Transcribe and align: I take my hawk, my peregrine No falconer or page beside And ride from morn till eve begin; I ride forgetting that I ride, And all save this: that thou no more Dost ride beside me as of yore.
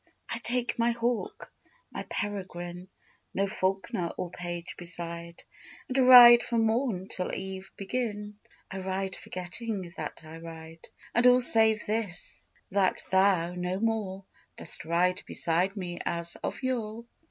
I 0.29 0.39
take 0.39 0.79
my 0.79 0.89
hawk, 0.89 1.53
my 1.91 2.01
peregrine 2.09 2.87
No 3.35 3.45
falconer 3.45 4.09
or 4.17 4.31
page 4.31 4.75
beside 4.75 5.43
And 5.87 5.95
ride 6.07 6.41
from 6.41 6.63
morn 6.65 7.07
till 7.07 7.31
eve 7.35 7.69
begin; 7.77 8.39
I 8.71 8.79
ride 8.79 9.15
forgetting 9.15 9.93
that 9.97 10.21
I 10.23 10.39
ride, 10.39 10.87
And 11.13 11.27
all 11.27 11.39
save 11.39 11.85
this: 11.85 12.51
that 12.71 13.05
thou 13.11 13.53
no 13.53 13.79
more 13.79 14.25
Dost 14.57 14.85
ride 14.85 15.21
beside 15.27 15.77
me 15.77 15.99
as 16.03 16.35
of 16.37 16.63
yore. 16.63 17.05